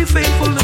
be 0.00 0.06
faithful 0.06 0.59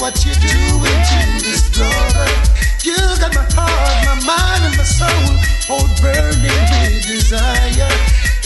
what 0.00 0.24
you're 0.24 0.32
doing 0.40 1.00
to 1.12 1.20
this 1.44 1.68
lover. 1.76 2.32
You 2.80 2.96
got 3.20 3.36
my 3.36 3.44
heart, 3.52 4.00
my 4.08 4.16
mind, 4.24 4.64
and 4.64 4.76
my 4.80 4.86
soul 4.88 5.28
all 5.68 5.84
burning 6.00 6.40
with 6.40 7.04
desire. 7.04 7.92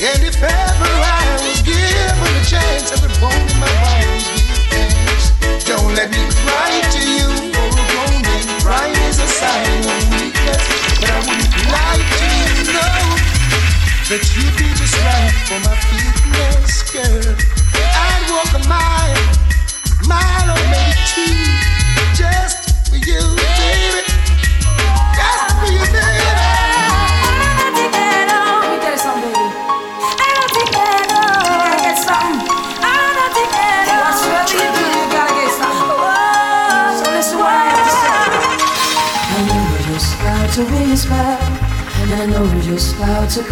And 0.02 0.18
if 0.26 0.34
ever 0.34 0.92
I 0.98 1.22
was 1.46 1.62
given 1.62 2.34
a 2.34 2.42
chance, 2.42 2.90
every 2.90 3.14
bone 3.22 3.38
in 3.38 3.58
my 3.62 3.70
bones 3.86 4.26
with 4.26 5.62
Don't 5.70 5.94
let 5.94 6.10
me 6.10 6.26
cry 6.42 6.74
to 6.90 7.00
you, 7.06 7.26
overgrown 7.54 8.26
crying 8.58 8.98
is 9.06 9.22
a 9.22 9.28
sign 9.30 9.78
of 9.86 10.02
weakness. 10.10 10.58
But 10.98 11.10
I 11.14 11.18
wouldn't 11.22 11.54
lie 11.70 12.02
to 12.02 12.26
you, 12.34 12.54
no, 12.74 12.90
that 14.10 14.22
you'd 14.34 14.56
be 14.58 14.66
just 14.74 14.98
right 15.06 15.30
for 15.46 15.62
my 15.62 15.83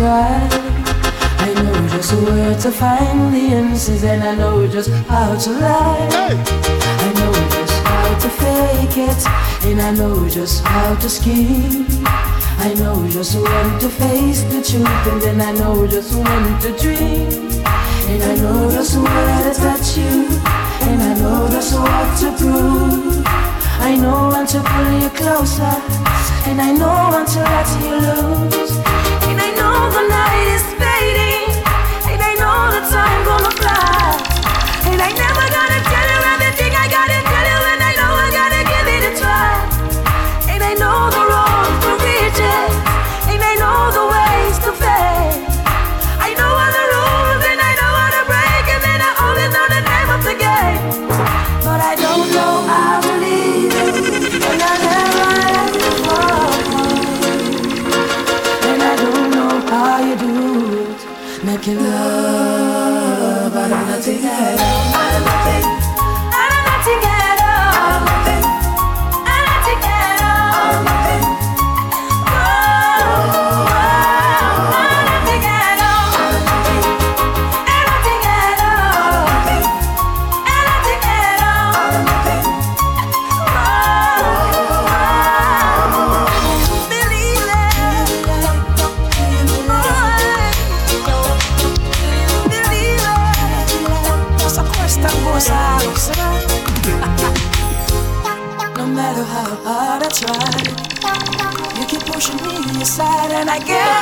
cry. 0.03 0.49
I 1.47 1.51
know 1.63 1.89
just 1.95 2.13
where 2.15 2.55
to 2.65 2.71
find 2.73 3.33
the 3.35 3.45
answers, 3.61 4.03
and 4.03 4.23
I 4.31 4.35
know 4.35 4.67
just 4.67 4.91
how 5.13 5.31
to 5.45 5.51
lie. 5.65 6.09
Hey. 6.17 6.35
I 7.05 7.09
know 7.19 7.35
just 7.57 7.77
how 7.91 8.09
to 8.25 8.29
fake 8.41 8.97
it, 9.11 9.21
and 9.69 9.79
I 9.89 9.91
know 9.99 10.29
just 10.29 10.65
how 10.65 10.95
to 11.03 11.09
scheme. 11.09 11.87
I 12.67 12.75
know 12.81 12.97
just 13.17 13.35
when 13.45 13.69
to 13.83 13.89
face 14.03 14.43
the 14.53 14.61
truth, 14.69 15.05
and 15.11 15.21
then 15.25 15.41
I 15.41 15.53
know 15.61 15.87
just 15.87 16.13
when 16.15 16.45
to 16.65 16.71
dream. 16.83 17.31
And 18.11 18.23
I 18.31 18.35
know 18.43 18.61
just 18.77 18.95
where 19.05 19.43
to 19.47 19.53
touch 19.65 19.89
you, 20.01 20.15
and 20.89 20.99
I 21.11 21.13
know 21.21 21.49
just 21.55 21.73
what 21.79 22.09
to 22.21 22.29
prove. 22.41 23.23
I 23.91 23.93
know 24.03 24.21
when 24.33 24.47
to 24.53 24.61
pull 24.71 24.91
you 25.03 25.11
closer, 25.21 25.75
and 26.49 26.59
I 26.69 26.71
know 26.81 26.97
when 27.13 27.25
to 27.35 27.41
let 27.53 27.69
you 27.83 27.95
lose 28.07 28.62
greatest 30.43 30.82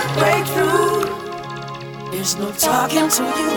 can't 0.00 0.19
break 0.19 0.47
through. 0.55 2.11
There's 2.11 2.37
no 2.37 2.50
talking 2.52 3.08
to 3.08 3.23
you. 3.23 3.50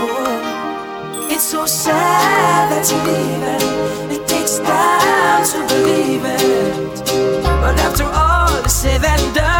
It's 1.33 1.43
so 1.43 1.65
sad 1.65 2.71
that 2.71 2.89
you're 2.89 3.05
leaving. 3.09 4.15
It 4.15 4.27
takes 4.27 4.59
time 4.59 5.43
to 5.51 5.59
believe 5.73 6.23
it. 6.25 7.03
But 7.43 7.79
after 7.79 8.03
all 8.03 8.65
is 8.65 8.73
said 8.73 9.03
and 9.03 9.35
done, 9.35 9.52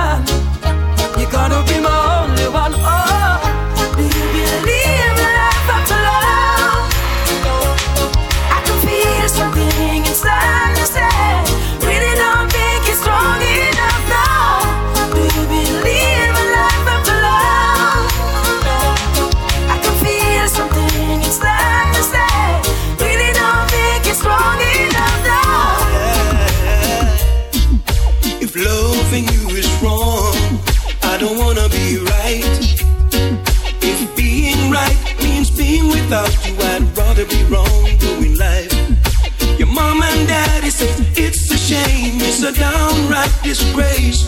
say 40.74 40.94
it's 41.26 41.52
a 41.52 41.58
shame, 41.58 42.18
it's 42.28 42.42
a 42.44 42.52
downright 42.52 43.34
disgrace. 43.44 44.22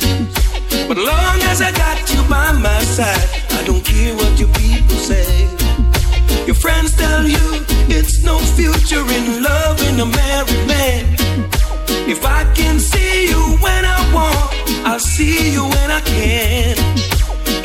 But 0.87 0.97
long 0.97 1.37
as 1.51 1.61
I 1.61 1.71
got 1.71 1.97
you 2.13 2.21
by 2.29 2.51
my 2.67 2.81
side, 2.97 3.27
I 3.57 3.63
don't 3.65 3.83
care 3.83 4.13
what 4.15 4.33
your 4.39 4.51
people 4.61 4.97
say. 5.11 5.27
Your 6.45 6.59
friends 6.63 6.95
tell 6.95 7.23
you 7.25 7.45
it's 7.97 8.23
no 8.23 8.37
future 8.59 9.05
in 9.17 9.25
loving 9.49 9.97
a 10.05 10.07
married 10.21 10.65
man. 10.73 11.03
If 12.13 12.23
I 12.23 12.41
can 12.53 12.79
see 12.79 13.29
you 13.31 13.43
when 13.65 13.83
I 13.97 13.99
want, 14.13 14.45
I'll 14.85 15.05
see 15.15 15.51
you 15.55 15.63
when 15.75 15.89
I 15.99 16.01
can. 16.01 16.75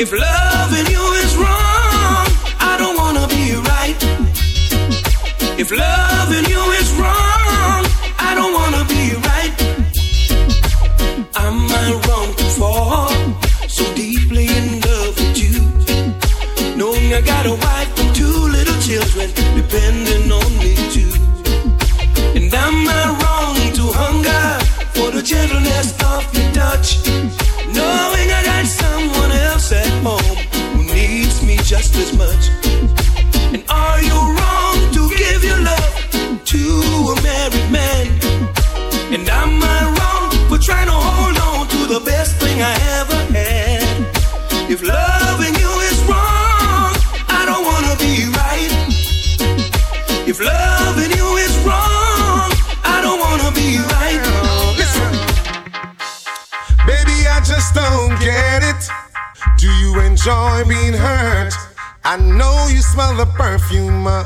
If 0.03 0.11
loving 0.13 0.87
you 0.95 1.05
is 1.25 1.33
wrong, 1.37 2.27
I 2.71 2.73
don't 2.81 2.97
wanna 2.97 3.27
be 3.29 3.45
right. 3.73 4.01
If 5.63 5.69
loving 5.71 6.47
you 6.49 6.63
is 6.80 6.80
enjoy 60.21 60.69
being 60.69 60.93
hurt? 60.93 61.55
I 62.05 62.17
know 62.17 62.69
you 62.69 62.83
smell 62.83 63.17
the 63.17 63.27
perfume, 63.27 64.07
uh, 64.07 64.25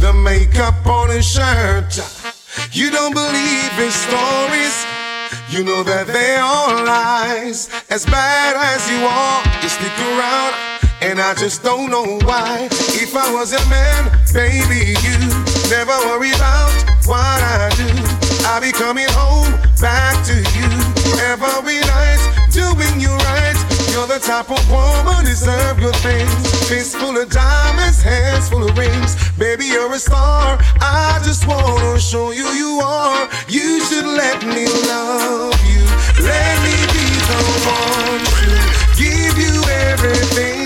the 0.00 0.12
makeup 0.12 0.86
on 0.86 1.10
his 1.10 1.26
shirt. 1.26 1.96
You 2.72 2.90
don't 2.90 3.14
believe 3.14 3.72
his 3.72 3.94
stories. 3.94 4.76
You 5.48 5.64
know 5.64 5.82
that 5.82 6.06
they 6.08 6.36
are 6.36 6.84
lies. 6.84 7.70
As 7.90 8.04
bad 8.04 8.56
as 8.56 8.90
you 8.90 9.00
are, 9.06 9.42
you 9.62 9.68
stick 9.68 9.96
around. 10.12 10.54
And 11.00 11.20
I 11.20 11.34
just 11.34 11.62
don't 11.62 11.90
know 11.90 12.18
why. 12.26 12.68
If 12.70 13.14
I 13.16 13.32
was 13.32 13.52
a 13.52 13.64
man, 13.70 14.10
baby, 14.32 14.92
you 15.04 15.37
never 15.70 15.96
worry 16.08 16.30
about 16.32 16.72
what 17.04 17.40
I 17.42 17.68
do. 17.76 17.88
I'll 18.48 18.60
be 18.60 18.72
coming 18.72 19.08
home 19.10 19.52
back 19.80 20.16
to 20.26 20.34
you 20.34 20.68
every 21.28 21.80
night, 21.84 22.20
doing 22.50 23.00
you 23.00 23.12
right. 23.28 23.58
You're 23.92 24.06
the 24.06 24.18
type 24.18 24.50
of 24.50 24.62
woman 24.70 25.24
deserve 25.24 25.78
good 25.78 25.96
things. 25.96 26.68
Face 26.68 26.94
full 26.94 27.16
of 27.18 27.28
diamonds, 27.30 28.00
hands 28.00 28.48
full 28.48 28.64
of 28.64 28.76
rings. 28.78 29.16
Baby, 29.36 29.66
you're 29.66 29.92
a 29.92 29.98
star. 29.98 30.58
I 30.80 31.20
just 31.24 31.46
wanna 31.46 32.00
show 32.00 32.30
you 32.30 32.46
you 32.48 32.80
are. 32.82 33.28
You 33.48 33.84
should 33.84 34.06
let 34.06 34.42
me 34.46 34.66
love 34.88 35.58
you. 35.68 35.84
Let 36.24 36.54
me 36.64 36.76
be 36.96 37.06
the 37.28 37.42
one 37.68 38.24
to 38.40 39.02
give 39.02 39.36
you 39.36 39.62
everything 39.90 40.57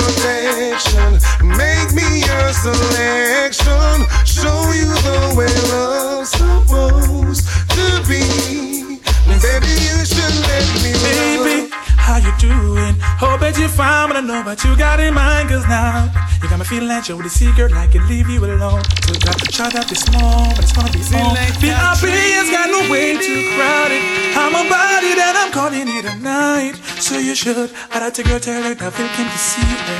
love 0.00 0.16
protection. 0.16 1.12
Make 1.46 1.92
me 1.92 2.20
your 2.20 2.52
selection. 2.52 4.06
Show 4.24 4.72
you 4.72 4.92
the 5.06 5.34
way 5.36 5.52
love's 5.70 6.30
supposed 6.30 7.46
to 7.70 7.84
be. 8.08 9.00
Baby, 9.40 9.72
you 9.86 10.04
should 10.04 10.36
let 10.48 10.66
me 10.82 10.95
how 12.06 12.22
you 12.22 12.30
doing? 12.38 12.94
Oh, 13.18 13.34
Hope 13.34 13.40
that 13.42 13.58
you're 13.58 13.68
fine, 13.68 14.08
but 14.08 14.16
I 14.16 14.22
know 14.22 14.40
what 14.46 14.62
you 14.62 14.78
got 14.78 15.00
in 15.02 15.12
mind. 15.12 15.50
Cause 15.50 15.66
now 15.66 16.06
you 16.40 16.48
got 16.48 16.58
me 16.58 16.64
feeling 16.64 16.88
like 16.88 17.08
you're 17.08 17.20
the 17.20 17.28
secret, 17.28 17.72
like 17.72 17.92
you 17.94 18.00
leave 18.06 18.30
you 18.30 18.38
alone. 18.38 18.82
So 19.02 19.12
I 19.18 19.34
try 19.50 19.68
that 19.74 19.90
be 19.90 19.98
small, 19.98 20.46
but 20.54 20.62
it's 20.62 20.72
gonna 20.72 20.92
be 20.94 21.02
small. 21.02 21.34
VIP 21.58 22.06
has 22.38 22.48
got 22.54 22.70
no 22.70 22.86
way 22.86 23.18
too 23.18 23.42
crowded. 23.58 24.02
I'm 24.38 24.54
a 24.54 24.64
body 24.70 25.12
that 25.18 25.34
I'm 25.34 25.50
calling 25.50 25.90
it 25.90 26.06
a 26.06 26.14
night. 26.22 26.78
So 27.02 27.18
you 27.18 27.34
should. 27.34 27.74
I 27.90 27.98
like 27.98 28.14
to 28.14 28.22
go 28.22 28.38
tell 28.38 28.62
her 28.62 28.74
that 28.74 28.92
Phil 28.94 29.08
came 29.18 29.26
to 29.26 29.40
see 29.42 29.66
her. 29.66 29.98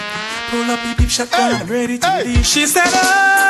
Pull 0.54 0.70
up, 0.70 0.78
beep, 0.86 0.98
beep, 0.98 1.10
shotgun, 1.10 1.58
I'm 1.58 1.66
ready 1.66 1.98
to 1.98 2.22
leave. 2.22 2.46
She 2.46 2.66
said, 2.66 2.86
Oh, 2.86 3.45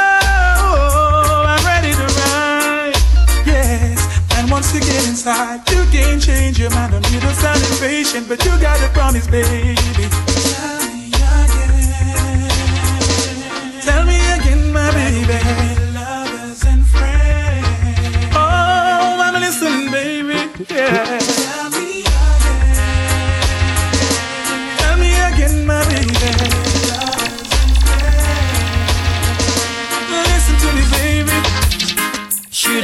once 4.57 4.73
you 4.73 4.81
get 4.81 5.07
inside, 5.07 5.61
you 5.71 5.85
can't 5.93 6.23
change 6.23 6.59
your 6.59 6.71
mind. 6.71 6.93
Don't 6.93 7.13
need 7.13 7.21
to 7.21 7.35
sound 7.35 7.61
impatient, 7.73 8.27
but 8.27 8.43
you 8.43 8.51
gotta 8.59 8.89
promise, 8.95 9.27
baby. 9.27 9.77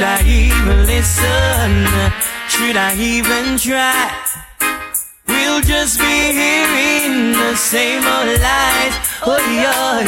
Should 0.03 0.19
I 0.19 0.27
even 0.27 0.85
listen? 0.85 1.71
Should 2.49 2.75
I 2.75 2.93
even 2.99 3.57
try? 3.57 4.11
We'll 5.29 5.61
just 5.61 5.97
be 5.97 6.15
hearing 6.35 7.31
the 7.31 7.55
same 7.55 8.03
old 8.03 8.27
lies. 8.35 8.95
Oh, 9.25 9.39
yeah. 9.55 10.03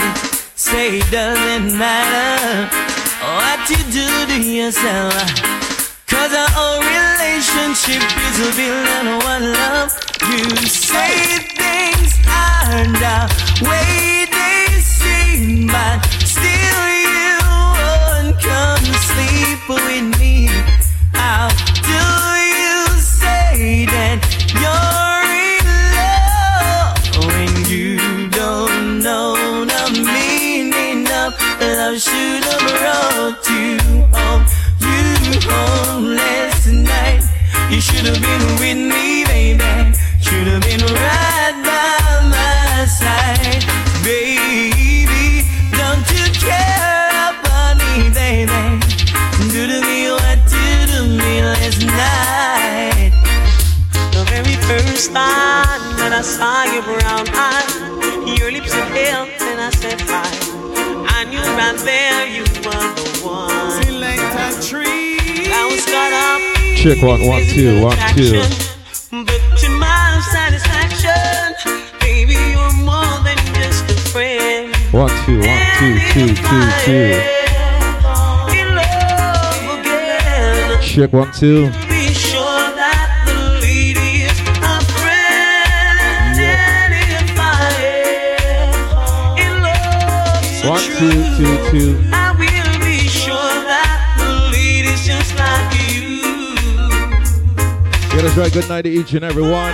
Say 0.53 0.99
it 0.99 1.09
doesn't 1.09 1.77
matter 1.79 2.67
what 3.39 3.69
you 3.69 3.79
do 3.95 4.09
to 4.31 4.37
yourself. 4.43 5.15
Cause 6.11 6.33
our 6.35 6.75
relationship 6.83 8.03
is 8.03 8.37
built 8.51 8.89
on 8.99 9.07
one 9.23 9.53
love. 9.53 9.95
You 10.27 10.43
say 10.67 11.39
things 11.55 12.19
aren't 12.27 12.99
the 12.99 13.63
way 13.63 13.94
saw 56.25 56.63
your 56.74 56.82
brown 56.82 57.27
eyes, 57.29 57.75
your 58.39 58.51
lips 58.51 58.74
were 58.74 58.82
held, 58.82 59.29
and 59.41 59.62
I 59.62 59.70
said 59.70 60.01
hi. 60.01 60.25
I 61.08 61.24
knew 61.25 61.38
right 61.38 61.77
there 61.86 62.25
you 62.25 62.41
were 62.65 62.89
the 62.98 63.22
one. 63.24 63.72
Select 63.84 64.20
a 64.34 64.67
tree. 64.67 65.46
I 65.53 65.70
was 65.70 65.86
caught 65.86 66.13
up. 66.13 66.41
Check 66.82 67.01
one, 67.03 67.27
one, 67.27 67.44
two, 67.53 67.79
one, 67.84 67.98
two. 68.15 68.41
But 69.24 69.39
to 69.60 69.70
my 69.77 70.20
satisfaction, 70.32 71.53
baby, 72.01 72.34
you're 72.34 72.74
more 72.84 73.17
than 73.24 73.38
just 73.53 73.86
a 73.91 73.96
friend. 74.10 74.75
One, 74.91 75.10
two, 75.25 75.39
one, 75.39 75.62
two, 75.77 76.00
two, 76.12 76.27
two, 76.34 76.65
two. 76.86 77.22
In 78.51 78.67
love 78.74 79.79
again. 79.79 80.82
Check 80.82 81.13
one, 81.13 81.32
two. 81.34 81.72
Two, 90.97 91.11
two, 91.37 91.55
two. 91.71 92.01
I 92.13 92.31
will 92.31 92.79
be 92.79 92.97
sure 93.07 93.35
that 93.35 94.15
the 94.17 94.51
lady's 94.55 95.05
just 95.05 95.35
like 95.35 95.71
you. 95.91 96.23
Yeah, 98.15 98.21
that's 98.21 98.37
right. 98.37 98.53
Good 98.53 98.69
night 98.69 98.83
to 98.83 98.89
each 98.89 99.13
and 99.13 99.25
every 99.25 99.43
one. 99.43 99.73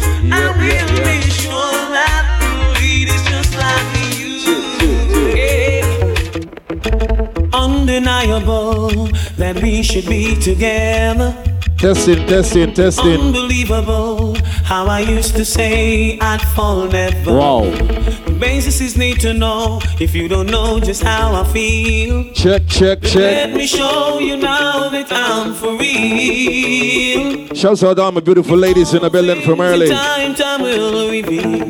Undeniable 8.00 9.08
that 9.36 9.62
we 9.62 9.84
should 9.84 10.06
be 10.06 10.34
together. 10.40 11.36
Testing, 11.78 12.26
testing, 12.28 12.74
testing. 12.74 13.20
Unbelievable 13.20 14.38
how 14.64 14.88
I 14.88 15.02
used 15.02 15.36
to 15.36 15.44
say 15.44 16.18
I'd 16.20 16.42
fall 16.56 16.88
never. 16.88 17.34
Wow. 17.34 17.66
The 17.66 18.38
basis 18.40 18.80
is 18.80 18.96
need 18.96 19.20
to 19.20 19.34
know 19.34 19.82
if 20.00 20.16
you 20.16 20.30
don't 20.30 20.48
know 20.48 20.80
just 20.80 21.04
how 21.04 21.36
I 21.36 21.44
feel. 21.52 22.32
Check, 22.32 22.68
check, 22.68 23.02
check. 23.02 23.16
Let 23.16 23.54
me 23.54 23.68
show 23.68 24.20
you 24.20 24.38
now 24.38 24.88
that 24.88 25.08
I'm 25.12 25.54
for 25.54 25.78
real. 25.78 27.54
Shouts 27.54 27.84
out 27.84 27.96
to 27.96 28.04
all 28.04 28.14
my 28.14 28.22
beautiful 28.22 28.56
ladies 28.56 28.94
in 28.94 29.02
the 29.02 29.10
building 29.10 29.42
from 29.42 29.60
early. 29.60 29.90
Time, 29.90 30.36
time 30.36 30.62
will 30.62 31.12
reveal. 31.12 31.70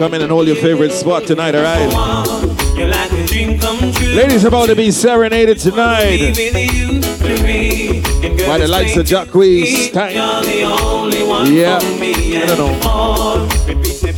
Come 0.00 0.14
in 0.14 0.22
and 0.22 0.30
hold 0.32 0.48
your 0.48 0.56
favorite 0.56 0.90
spot 0.90 1.24
tonight, 1.24 1.54
alright? 1.54 2.57
Ladies 3.38 4.44
about 4.44 4.66
to 4.66 4.74
be 4.74 4.90
serenaded 4.90 5.58
tonight 5.60 6.34
by 8.48 8.58
the 8.58 8.66
likes 8.68 8.96
of 8.96 9.06
only 10.64 11.22
one 11.22 11.54
Yeah. 11.54 11.78
I 11.78 12.46
don't 12.46 12.58
know. 12.58 12.74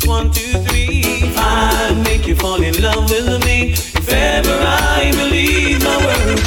One, 0.07 0.31
two, 0.31 0.59
three, 0.63 1.21
five. 1.35 2.03
Make 2.03 2.27
you 2.27 2.35
fall 2.35 2.63
in 2.63 2.81
love 2.81 3.11
with 3.11 3.45
me. 3.45 3.73
If 3.73 4.09
ever 4.09 4.57
I 4.59 5.13
believe 5.15 5.85
my 5.85 5.99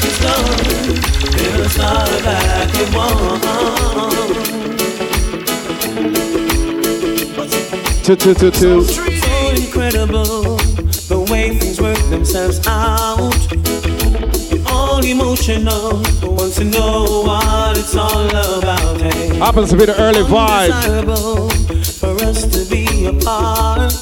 is 0.04 0.20
done. 0.20 0.64
Two, 8.04 8.16
two, 8.16 8.34
two, 8.34 8.52
two. 8.52 8.84
So 8.84 9.50
incredible 9.52 10.53
out. 12.36 13.34
All 14.68 15.04
emotional, 15.06 16.02
wants 16.24 16.56
to 16.56 16.64
know 16.64 17.24
what 17.26 17.78
it's 17.78 17.96
all 17.96 18.28
about. 18.28 19.02
Hey. 19.02 19.36
Happens 19.38 19.70
to 19.70 19.78
be 19.78 19.86
the 19.86 20.00
early 20.02 20.24
vibe. 20.24 20.74
For 22.00 22.16
us 22.26 22.46
to 22.46 22.66
be 22.70 23.06
apart. 23.06 23.94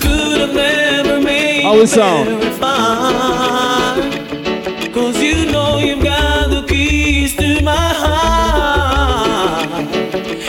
Could 0.00 0.40
have 0.40 0.54
never 0.54 1.20
made 1.20 1.62
How 1.62 1.78
it 1.78 1.88
sound? 1.88 2.42
Cause 4.94 5.20
you 5.20 5.50
know 5.50 5.78
you've 5.78 6.04
got 6.04 6.48
the 6.50 6.64
keys 6.68 7.34
to 7.36 7.62
my 7.62 7.92
heart. 8.04 9.68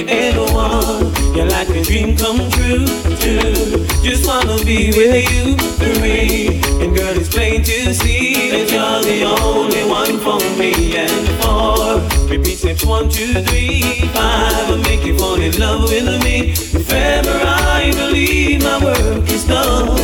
And 0.08 0.38
one, 0.54 1.13
you're 1.36 1.46
like 1.48 1.70
a 1.70 1.82
dream 1.84 2.16
come 2.16 2.50
true, 2.52 2.86
too. 3.18 3.86
Just 4.04 4.28
wanna 4.28 4.64
be 4.64 4.92
with 4.96 5.32
you, 5.32 5.56
three. 5.82 6.62
And 6.82 6.96
girl, 6.96 7.16
it's 7.18 7.30
plain 7.30 7.64
to 7.64 7.94
see 7.94 8.52
that 8.52 8.70
you're 8.72 9.02
the 9.02 9.24
only 9.42 9.84
one 9.90 10.20
for 10.20 10.40
me. 10.58 10.98
And 10.98 11.28
four, 11.42 12.02
repeat 12.30 12.58
steps 12.58 12.86
one, 12.86 13.10
two, 13.10 13.34
three, 13.46 13.82
five. 14.14 14.70
I'll 14.70 14.78
make 14.78 15.04
you 15.06 15.18
fall 15.18 15.40
in 15.40 15.58
love 15.60 15.90
with 15.90 16.24
me. 16.24 16.52
If 16.52 16.92
ever 16.92 17.32
I 17.32 17.92
believe 17.96 18.64
my 18.64 18.84
work 18.84 19.30
is 19.30 19.46
done, 19.46 19.96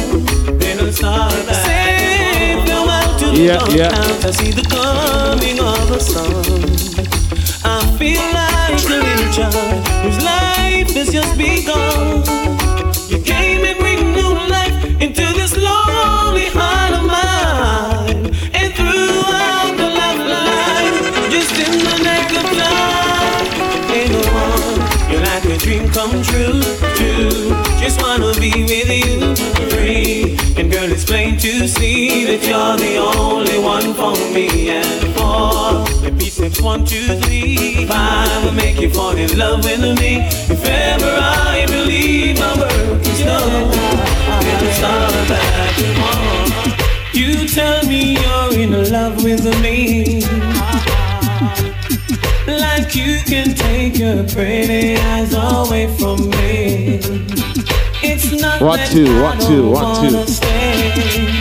then 0.57 0.79
I'll 0.79 0.91
start 0.91 1.33
back. 1.45 1.65
Say 1.65 2.63
farewell 2.65 3.19
to 3.19 3.25
the 3.25 3.41
Yeah, 3.43 3.57
dark 3.57 3.71
yeah. 3.71 4.27
I 4.27 4.31
see 4.31 4.51
the 4.51 4.63
coming 4.63 5.59
of 5.59 5.89
the 5.89 5.99
sun. 5.99 6.99
I 7.63 7.81
feel 7.97 8.25
like 8.33 8.83
a 8.85 8.97
little 9.03 9.33
child 9.33 9.78
has 10.99 11.13
just 11.13 11.37
begun. 11.37 12.23
You 13.07 13.23
came 13.23 13.63
and 13.63 13.79
breathed 13.79 14.03
new 14.19 14.33
life 14.51 14.75
into 14.99 15.25
this 15.39 15.55
lonely 15.55 16.47
heart 16.51 16.93
of 16.99 17.03
mine. 17.15 18.25
And 18.59 18.69
throughout 18.75 19.71
the 19.79 19.87
lifeline, 20.01 21.31
just 21.31 21.55
in 21.55 21.73
the 21.87 21.95
neck 22.03 22.27
of 22.41 22.45
time, 22.63 23.45
ain't 23.95 24.11
no 24.11 24.23
one. 24.43 24.77
You're 25.09 25.23
like 25.31 25.45
a 25.45 25.57
dream 25.57 25.89
come 25.89 26.21
true, 26.21 26.59
too. 26.99 27.55
Just 27.79 28.01
wanna 28.01 28.33
be 28.37 28.51
with 28.71 28.91
you, 29.01 29.35
free. 29.71 30.37
And 30.57 30.69
girl, 30.69 30.91
it's 30.91 31.05
plain 31.05 31.37
to 31.37 31.67
see 31.67 32.25
that 32.25 32.41
you're 32.43 32.75
the 32.75 32.97
only 32.97 33.57
one 33.57 33.93
for 33.93 34.15
me. 34.33 34.69
And 34.69 34.99
repeat 35.15 35.98
steps 36.39 36.61
one, 36.61 36.85
two, 36.85 37.19
three, 37.23 37.85
five 37.85 38.45
will 38.45 38.53
make 38.53 38.79
you 38.79 38.89
fall 38.89 39.15
in 39.17 39.37
love 39.37 39.61
with 39.65 39.81
me. 39.99 40.19
If 40.47 40.63
ever 40.65 41.05
I 41.05 41.65
believe 41.67 42.39
my 42.39 42.57
work 42.57 43.05
is 43.05 43.19
done, 43.19 43.67
I'll 44.31 44.73
start 44.73 45.11
back 45.27 45.75
one. 45.99 46.77
You 47.13 47.45
tell 47.45 47.85
me 47.85 48.13
you're 48.13 48.53
in 48.57 48.71
love 48.89 49.21
with 49.21 49.43
me. 49.61 50.21
Like 52.47 52.95
you 52.95 53.19
can 53.25 53.53
take 53.53 53.97
your 53.97 54.23
pretty 54.23 54.95
eyes 54.95 55.33
away 55.33 55.87
from 55.97 56.29
me. 56.29 57.01
It's 58.01 58.31
not 58.41 58.61
One, 58.61 58.77
that 58.77 58.89
two, 58.91 59.05
I 59.05 59.21
one, 59.21 59.37
don't 59.39 59.47
two, 59.49 59.69
one, 59.71 59.83
wanna 59.83 60.25
two. 60.25 60.31
stay. 60.31 61.38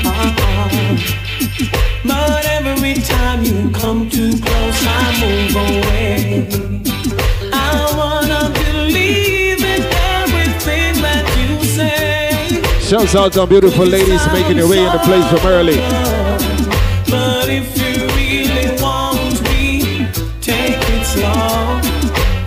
Every 2.98 3.14
time 3.14 3.44
you 3.44 3.70
come 3.70 4.10
too 4.10 4.30
close, 4.30 4.86
I 4.86 5.20
move 5.20 5.56
away. 5.56 6.48
I 7.52 7.94
wanna 7.96 8.50
believe 8.50 9.62
in 9.62 9.82
everything 10.22 10.94
that 11.02 11.24
you 11.38 11.64
say. 11.64 12.62
Shouts 12.80 13.14
out 13.14 13.32
to 13.34 13.46
beautiful 13.46 13.86
ladies 13.86 14.26
making 14.32 14.56
your 14.56 14.68
way 14.68 14.84
in 14.84 14.92
the 14.92 14.98
place 15.00 15.26
from 15.30 15.46
early. 15.46 15.78
But 17.10 17.48
if 17.48 17.68
you 17.78 18.06
really 18.18 18.82
want 18.82 19.42
me, 19.44 20.08
take 20.40 20.82
it 20.94 21.04
slow. 21.06 21.80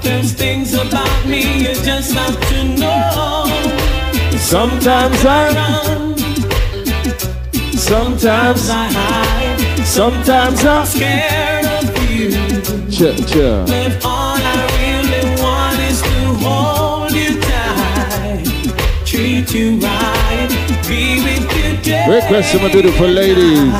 There's 0.01 0.33
things 0.33 0.73
about 0.73 1.25
me 1.25 1.63
just 1.83 2.13
have 2.13 2.37
to 2.49 2.63
know. 2.77 3.45
Sometimes 4.37 5.25
I 5.25 5.53
run, 5.55 6.17
sometimes 7.71 8.69
I 8.69 8.91
hide, 8.91 9.40
sometimes 9.91 10.63
I'm 10.65 10.85
scared 10.85 11.65
of 11.65 12.09
you. 12.09 12.31
Ch- 12.89 13.17
ch- 13.29 13.65
But 13.67 14.05
all 14.05 14.37
I 14.39 14.55
really 14.79 15.23
want 15.41 15.79
is 15.89 16.01
to 16.01 16.17
hold 16.45 17.11
you 17.11 17.31
tight, 17.41 18.45
treat 19.05 19.53
you 19.53 19.77
right, 19.79 20.49
be 20.87 21.19
with 21.25 21.45
you 21.57 21.77
day. 21.83 22.05
Request 22.07 22.55
my 22.61 22.71
beautiful 22.71 23.07
ladies. 23.07 23.73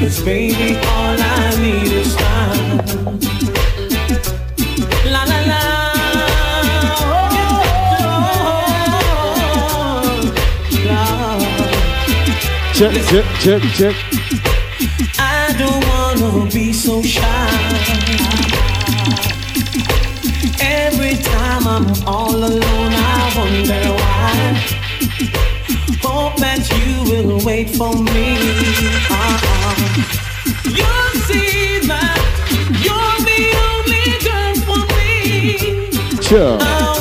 Cause 0.00 0.20
baby, 0.24 0.76
all 0.76 1.16
I 1.16 1.54
need 1.62 1.92
is 2.02 2.14
time. 2.16 2.78
La 5.12 5.22
la 5.30 5.40
la. 5.50 5.62
Oh, 10.86 11.24
Check, 12.74 12.92
check, 13.08 13.24
check, 13.40 13.62
check. 13.78 14.23
Don't 16.24 16.50
be 16.54 16.72
so 16.72 17.02
shy. 17.02 17.22
Every 20.58 21.16
time 21.22 21.66
I'm 21.68 21.86
all 22.08 22.34
alone, 22.34 22.92
I 23.12 23.32
wonder 23.36 23.84
why. 24.00 24.32
Hope 26.00 26.36
that 26.38 26.62
you 26.78 26.92
will 27.10 27.44
wait 27.44 27.68
for 27.76 27.92
me. 27.92 28.38
Uh-uh. 29.10 29.74
You'll 30.78 31.14
see 31.28 31.86
that 31.92 32.18
you're 32.84 33.18
the 33.28 33.42
only 33.68 34.06
girl 34.24 34.54
for 34.66 34.82
me. 34.96 35.12
Sure. 36.22 36.56
Oh, 36.58 36.93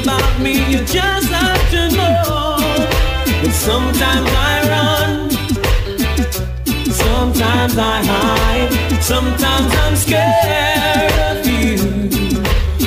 about 0.00 0.40
me 0.40 0.54
you 0.70 0.78
just 0.84 1.28
have 1.28 1.70
to 1.70 1.90
know. 1.96 2.56
But 3.42 3.52
sometimes 3.52 4.28
I 4.32 4.54
run, 4.72 5.30
sometimes 6.90 7.76
I 7.76 8.02
hide, 8.12 9.02
sometimes 9.02 9.68
I'm 9.82 9.96
scared 9.96 11.12
of 11.28 11.46
you. 11.46 11.76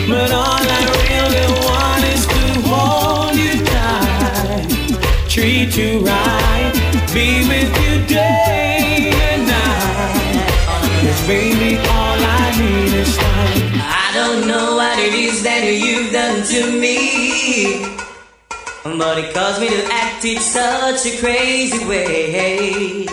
But 0.08 0.32
all 0.32 0.66
I 0.80 0.84
really 1.06 1.48
want 1.66 2.04
is 2.14 2.26
to 2.36 2.44
hold 2.70 3.36
you 3.36 3.56
tight, 3.66 5.30
treat 5.30 5.78
you 5.78 6.00
right, 6.00 6.74
be 7.14 7.48
with 7.48 7.72
you 7.84 7.94
day 8.08 9.12
and 9.30 9.48
night. 9.48 10.48
Cause 11.02 11.28
baby, 11.28 11.85
don't 14.26 14.48
know 14.48 14.76
what 14.76 14.98
it 14.98 15.14
is 15.14 15.44
that 15.44 15.64
you've 15.64 16.12
done 16.12 16.42
to 16.50 16.62
me. 16.82 17.86
But 18.84 19.18
it 19.20 19.34
caused 19.34 19.62
me 19.62 19.70
to 19.70 19.86
act 19.92 20.26
in 20.26 20.40
such 20.40 21.06
a 21.06 21.18
crazy 21.20 21.86
way. 21.86 23.06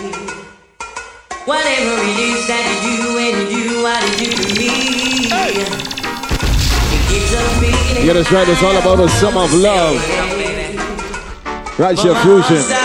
Whatever 1.44 1.94
it 2.08 2.18
is 2.18 2.46
that 2.48 2.64
you 2.84 2.96
do 2.96 3.18
and 3.28 3.38
you 3.52 3.82
what 3.84 4.00
you 4.08 4.30
do 4.30 4.40
to 4.40 4.48
me. 4.56 4.72
It 6.96 7.02
gives 7.10 7.32
a 7.32 7.44
feeling. 7.60 8.06
Yeah, 8.06 8.14
that's 8.14 8.32
right. 8.32 8.48
It's 8.48 8.62
all 8.62 8.76
about 8.76 8.96
the 8.96 9.08
Summer 9.08 9.42
of 9.42 9.52
Love. 9.52 9.96
Right, 11.78 12.04
your 12.04 12.16
fusion. 12.24 12.81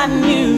I 0.00 0.06
knew 0.06 0.57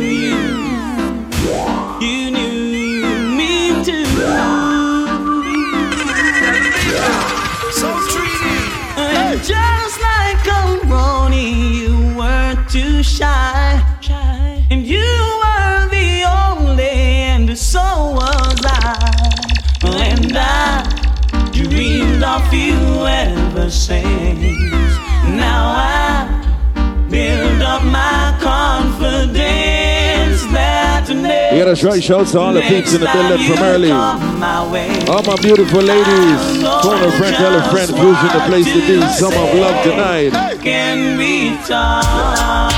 today. 31.50 31.58
Yeah, 31.58 31.64
that's 31.66 31.82
right. 31.82 32.02
Shouts 32.02 32.32
to 32.32 32.40
all 32.40 32.52
the 32.52 32.60
peeps 32.62 32.94
in 32.94 33.00
the 33.00 33.10
building 33.12 33.46
from 33.46 33.64
early. 33.64 33.90
All 33.90 35.22
my 35.22 35.36
beautiful 35.40 35.80
ladies. 35.80 36.62
A 36.62 37.12
friend, 37.18 37.36
tell 37.36 37.54
a 37.58 37.70
friend, 37.70 37.90
fusion 37.90 38.28
the 38.32 38.44
place 38.46 38.66
to 38.66 38.80
be. 38.86 39.00
Summer 39.14 39.36
of 39.36 39.54
Love 39.54 39.84
tonight. 39.84 40.60
can 40.62 41.18
be 41.18 41.56
taught 41.66 42.72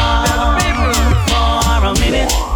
for 1.28 1.86
a 1.86 1.94
minute. 2.00 2.51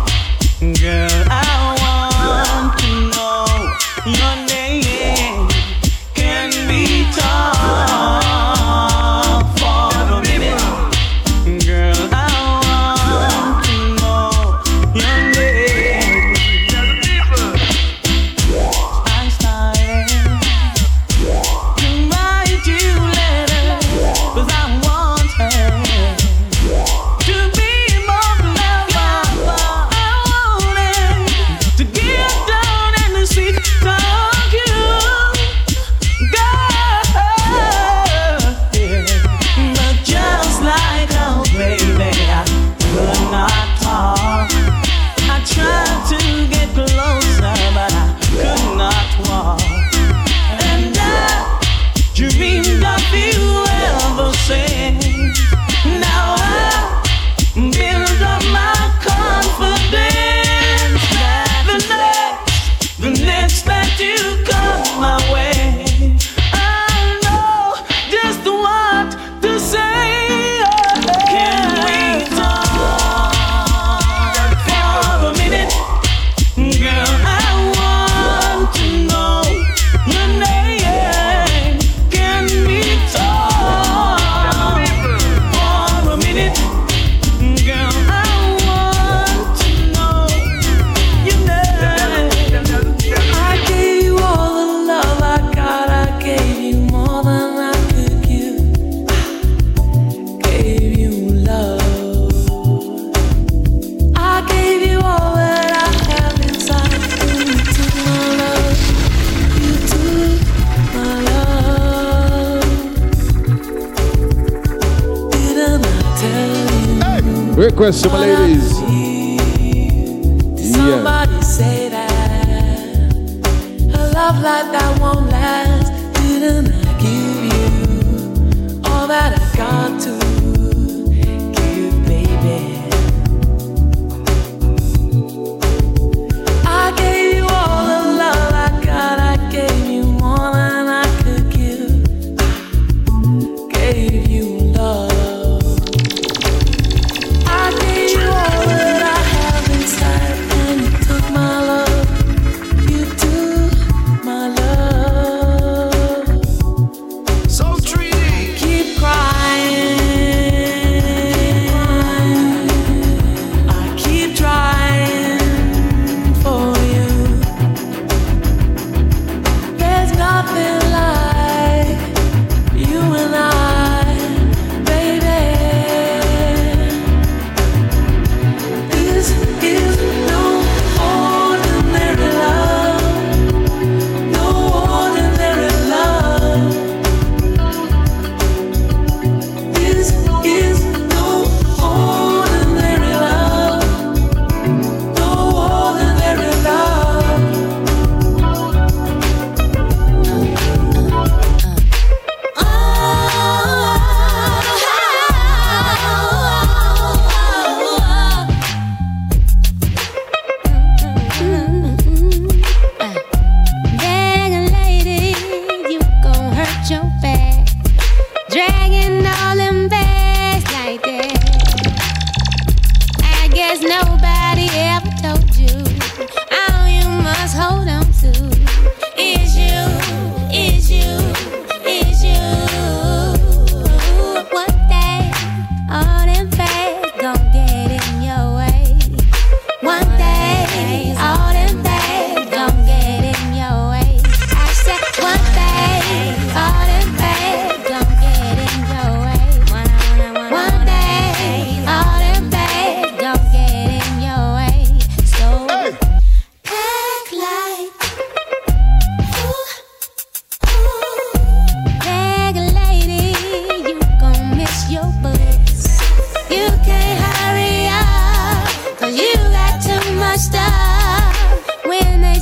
conhecer 117.86 118.25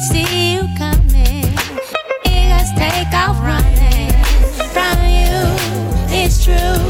see 0.05 0.55
you 0.55 0.69
coming. 0.77 0.95
Take 2.77 3.13
off 3.15 3.41
running 3.41 4.13
from 4.73 4.99
you. 5.05 5.41
It's 6.11 6.45
true. 6.45 6.84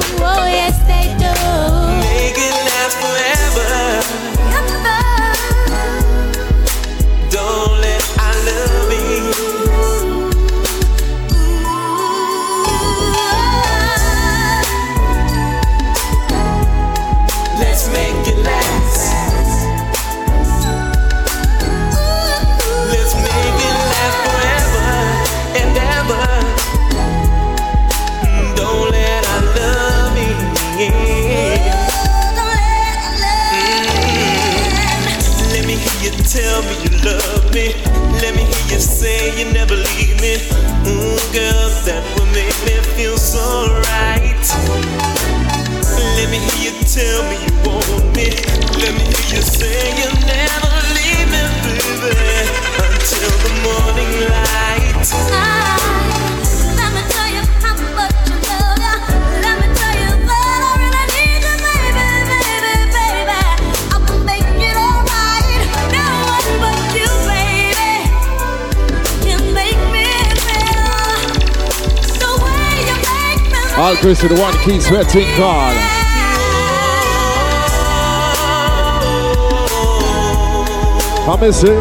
All 73.85 73.95
Chris 73.97 74.19
to 74.23 74.29
the 74.29 74.41
one 74.41 74.51
that 74.51 74.65
keeps 74.65 74.87
sweating 74.87 75.29
call. 75.37 75.77
I 81.29 81.37
miss 81.39 81.63
it. 81.63 81.77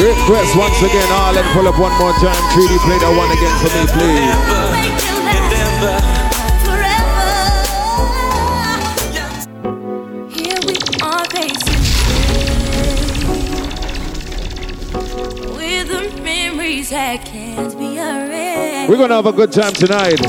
Request 0.00 0.56
once 0.56 0.80
again, 0.80 1.04
I'll 1.12 1.34
let 1.34 1.44
pull 1.52 1.68
up 1.68 1.78
one 1.78 1.92
more 1.98 2.14
time. 2.14 2.40
3D 2.56 2.78
play 2.80 2.96
that 2.96 3.12
one 3.12 3.28
again 3.36 3.52
for 3.60 3.68
me, 3.76 3.84
please. 6.00 6.15
We're 18.88 18.96
going 18.96 19.08
to 19.08 19.16
have 19.16 19.26
a 19.26 19.32
good 19.32 19.50
time 19.50 19.72
tonight. 19.72 20.20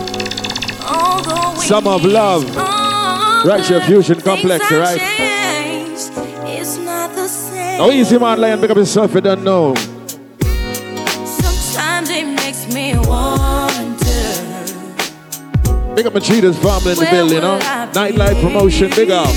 Summer 1.62 1.92
of 1.92 2.04
Love. 2.04 2.44
Right, 3.46 3.70
your 3.70 3.82
fusion 3.82 4.20
complex, 4.20 4.72
right? 4.72 5.00
Oh, 7.80 7.92
easy 7.92 8.18
man, 8.18 8.42
lion, 8.42 8.60
pick 8.60 8.72
up 8.72 8.78
yourself, 8.78 9.14
you 9.14 9.22
don't 9.22 9.44
know. 9.44 9.76
Sometimes 11.26 12.10
it 12.10 12.26
makes 12.26 12.66
me 12.74 12.98
wonder. 12.98 13.96
Big 15.94 16.08
up 16.08 16.14
my 16.16 16.20
cheetahs, 16.20 16.58
family 16.58 16.94
in 16.94 16.98
the 16.98 17.08
building, 17.12 17.36
you 17.36 17.42
know? 17.42 17.60
Nightlife 17.60 18.42
promotion, 18.42 18.90
big 18.90 19.12
up. 19.12 19.30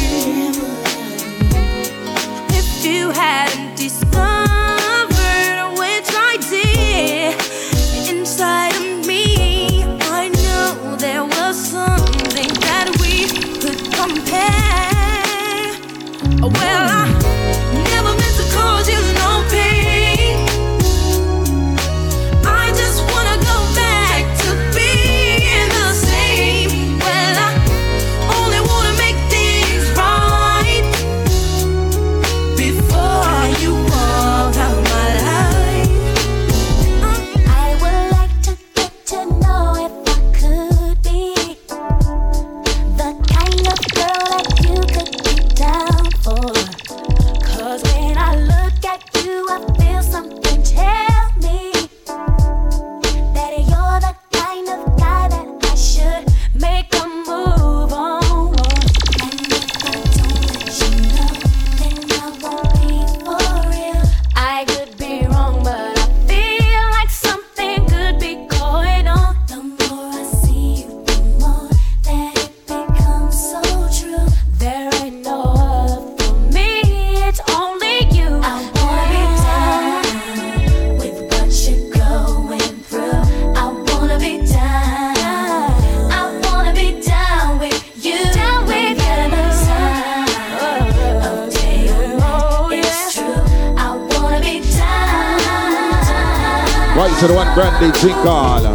To 97.20 97.26
the 97.26 97.34
one 97.34 97.52
brandy 97.54 97.92
drink 98.00 98.16
all. 98.24 98.64
Uh, 98.64 98.72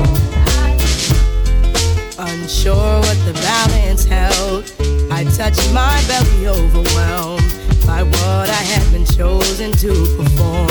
Unsure 2.20 3.00
what 3.02 3.18
the 3.26 3.34
balance 3.42 4.06
held, 4.06 4.72
I 5.12 5.24
touched 5.24 5.74
my 5.74 6.00
belly 6.08 6.48
overwhelmed 6.48 7.42
by 7.88 8.04
what 8.04 8.48
I 8.48 8.64
had 8.72 8.86
been 8.92 9.04
chosen 9.04 9.72
to 9.72 9.90
perform. 10.16 10.68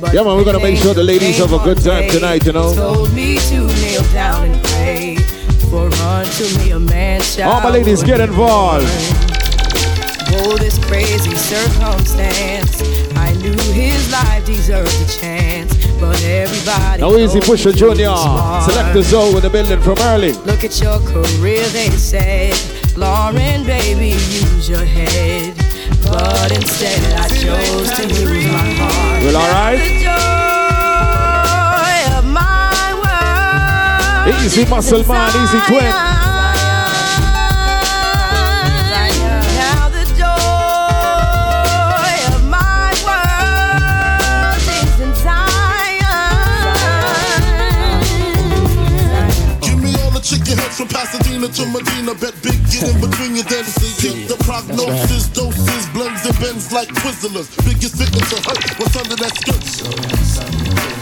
But 0.00 0.12
Yeah, 0.12 0.24
man, 0.24 0.36
we're 0.36 0.44
gonna 0.44 0.58
make 0.58 0.78
sure 0.78 0.92
the 0.92 1.04
ladies 1.04 1.38
have 1.38 1.52
a 1.52 1.58
good 1.58 1.80
time 1.80 2.10
tonight, 2.10 2.44
you 2.46 2.52
know. 2.52 2.74
Told 2.74 3.12
me 3.14 3.38
to 3.38 3.60
kneel 3.60 4.02
down 4.12 4.50
and 4.50 4.60
pray, 4.64 5.18
for 5.70 5.86
unto 5.86 6.44
me 6.58 6.72
a 6.72 6.80
man 6.80 7.22
shall. 7.22 7.52
All 7.52 7.60
my 7.60 7.70
ladies 7.70 8.02
get 8.02 8.18
involved. 8.18 8.88
Oh, 10.34 10.56
this 10.58 10.78
crazy 10.86 11.36
circumstance. 11.36 12.82
I 13.14 13.34
knew 13.34 13.54
his 13.72 14.10
life 14.10 14.44
deserved 14.44 14.90
a 14.90 15.06
chance. 15.20 15.31
Now 17.02 17.16
easy 17.16 17.40
told 17.40 17.50
push 17.50 17.66
a 17.66 17.72
junior. 17.72 17.96
he 17.96 18.08
was 18.08 18.22
smart. 18.22 18.70
Select 18.70 18.94
the 18.94 19.02
zone 19.02 19.34
with 19.34 19.42
the 19.42 19.50
building 19.50 19.80
from 19.80 19.98
early. 19.98 20.32
Look 20.44 20.64
at 20.64 20.80
your 20.80 20.98
career, 21.00 21.66
they 21.68 21.90
said. 21.90 22.54
Lauryn, 22.94 23.66
baby, 23.66 24.10
use 24.10 24.68
your 24.68 24.84
head. 24.84 25.54
But 26.04 26.52
instead, 26.52 27.18
I 27.18 27.28
chose 27.28 27.90
to 27.98 28.06
use 28.06 28.46
my 28.46 28.74
heart. 28.78 29.22
Well, 29.24 29.36
alright. 29.36 29.78
The 29.78 30.02
joy 30.06 31.96
of 32.18 32.24
my 32.30 32.86
world. 33.02 34.44
Easy 34.44 34.64
muscle 34.66 35.04
man, 35.04 35.30
easy 35.42 35.60
twin. 35.66 36.11
Bet 52.20 52.34
big 52.42 52.60
get 52.70 52.82
in 52.88 53.00
between 53.00 53.34
your 53.36 53.44
then 53.44 53.64
see 53.64 54.26
The 54.26 54.36
prognosis, 54.44 55.28
doses, 55.28 55.86
blends 55.94 56.24
and 56.26 56.38
bends 56.40 56.70
like 56.72 56.88
Twizzlers. 56.88 57.48
Biggest 57.64 57.94
victim 57.96 58.20
to 58.20 58.36
hurt. 58.48 58.78
What's 58.78 58.96
under 58.96 59.16
that 59.16 59.34
skirt. 59.36 61.01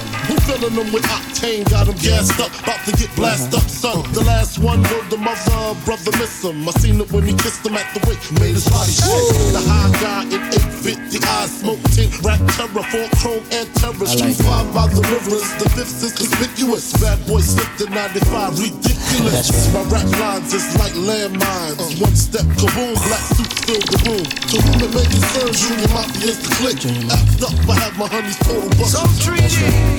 Who 0.51 0.57
filling 0.59 0.75
them 0.75 0.93
with 0.93 1.05
octane? 1.05 1.63
Got 1.71 1.87
them 1.87 1.95
gassed 2.03 2.41
up, 2.41 2.51
about 2.59 2.83
to 2.87 2.93
get 2.99 3.15
blasted 3.15 3.55
up, 3.55 3.69
son. 3.71 4.03
The 4.13 4.25
last 4.27 4.59
one 4.59 4.83
wrote 4.91 5.09
the 5.09 5.17
mother, 5.17 5.79
brother 5.87 6.11
miss 6.19 6.43
him. 6.43 6.67
I 6.67 6.73
seen 6.83 7.01
it 7.01 7.11
when 7.13 7.23
he 7.23 7.35
kissed 7.39 7.65
him 7.65 7.79
at 7.79 7.87
the 7.95 8.03
wake, 8.11 8.19
made 8.43 8.59
his 8.59 8.67
body 8.67 8.91
shake. 8.91 9.55
The 9.55 9.63
high 9.63 9.95
guy 10.03 10.27
in 10.27 10.43
850 10.83 11.23
eyes, 11.23 11.55
smoke 11.55 11.83
tint, 11.95 12.11
rap 12.27 12.43
terror, 12.59 12.83
four 12.91 13.07
chrome 13.23 13.47
and 13.55 13.71
terror. 13.79 14.07
Street 14.11 14.43
five 14.43 14.67
by 14.75 14.91
the 14.91 15.03
rivers, 15.07 15.47
the 15.63 15.71
fifth 15.71 16.03
is 16.03 16.19
conspicuous. 16.19 16.99
Bad 16.99 17.23
boy 17.31 17.41
slipped 17.47 17.87
in 17.87 17.95
95, 17.95 18.59
ridiculous. 18.59 19.71
My 19.71 19.87
rap 19.87 20.09
lines 20.19 20.51
is 20.51 20.67
like 20.83 20.95
landmines. 20.99 22.03
One 22.03 22.17
step, 22.19 22.47
kaboom, 22.59 22.99
black 23.07 23.23
suit 23.39 23.51
fill 23.71 23.83
the 23.87 23.99
room. 24.03 24.27
To 24.27 24.57
whom 24.67 24.79
it 24.83 24.91
may 24.99 25.07
concern, 25.07 25.55
Junior 25.55 25.91
Mafia 25.95 26.35
is 26.35 26.39
the 26.43 26.51
click. 26.59 26.83
Act 27.07 27.39
up, 27.47 27.55
I 27.71 27.75
have 27.87 27.95
my 27.95 28.09
honey's 28.11 28.39
total 28.43 28.67
bucket. 28.75 28.99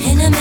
In 0.04 0.18
the 0.20 0.41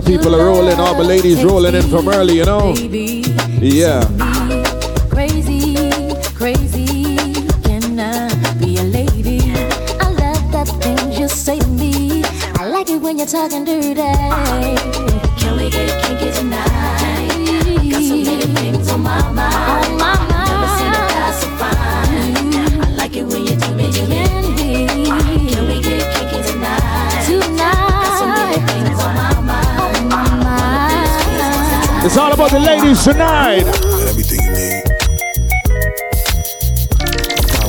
The 0.00 0.10
people 0.12 0.34
are 0.34 0.44
rolling, 0.44 0.78
all 0.78 0.94
the 0.94 1.02
ladies 1.02 1.42
rolling 1.42 1.74
in 1.74 1.82
from 1.82 2.08
early, 2.08 2.36
you 2.36 2.44
know? 2.44 2.74
Yeah. 3.60 4.04
crazy, 5.10 5.74
crazy. 6.34 7.16
Can 7.64 7.98
I 7.98 8.28
be 8.60 8.76
a 8.76 8.82
lady? 8.82 9.40
I 10.00 10.10
love 10.10 10.52
that 10.52 10.68
thing 10.80 11.12
you 11.12 11.28
say 11.28 11.58
to 11.58 11.66
me. 11.66 12.22
I 12.58 12.68
like 12.68 12.90
it 12.90 13.00
when 13.00 13.18
you're 13.18 13.26
talking 13.26 13.64
dirty. 13.64 14.77
It's 32.08 32.16
all 32.16 32.32
about 32.32 32.50
the 32.50 32.58
ladies 32.58 33.04
tonight. 33.04 33.68
Everything 34.08 34.40
you 34.40 34.52
need. 34.56 34.82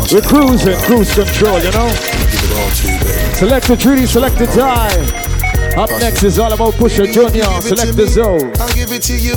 We're 0.07 0.23
cruising, 0.23 0.79
cruise 0.87 1.13
control, 1.13 1.59
you 1.59 1.69
know? 1.75 1.91
Give 1.91 2.47
it 2.47 2.55
all 2.55 2.71
to 2.71 2.87
you, 2.87 2.99
baby. 3.03 3.35
Select 3.35 3.67
the 3.67 3.75
treaty, 3.75 4.05
select 4.05 4.37
the 4.39 4.47
time. 4.47 5.03
Up 5.77 5.89
next 5.99 6.23
is 6.23 6.39
all 6.39 6.53
about 6.53 6.73
Pusha 6.75 7.11
Junior. 7.11 7.43
Select 7.59 7.97
the 7.97 8.07
zone. 8.07 8.53
I'll 8.63 8.73
give 8.73 8.93
it 8.93 9.03
to 9.11 9.17
you. 9.19 9.35